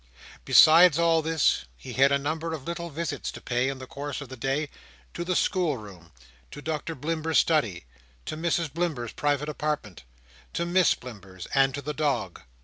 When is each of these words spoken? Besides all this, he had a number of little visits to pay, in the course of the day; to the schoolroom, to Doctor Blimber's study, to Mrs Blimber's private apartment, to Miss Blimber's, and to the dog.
Besides 0.45 0.97
all 0.97 1.21
this, 1.21 1.65
he 1.77 1.93
had 1.93 2.11
a 2.11 2.17
number 2.17 2.53
of 2.55 2.63
little 2.63 2.89
visits 2.89 3.31
to 3.33 3.39
pay, 3.39 3.69
in 3.69 3.77
the 3.77 3.85
course 3.85 4.19
of 4.19 4.29
the 4.29 4.35
day; 4.35 4.69
to 5.13 5.23
the 5.23 5.35
schoolroom, 5.35 6.11
to 6.49 6.59
Doctor 6.59 6.95
Blimber's 6.95 7.37
study, 7.37 7.85
to 8.25 8.35
Mrs 8.35 8.73
Blimber's 8.73 9.13
private 9.13 9.47
apartment, 9.47 10.03
to 10.53 10.65
Miss 10.65 10.95
Blimber's, 10.95 11.45
and 11.53 11.75
to 11.75 11.83
the 11.83 11.93
dog. 11.93 12.41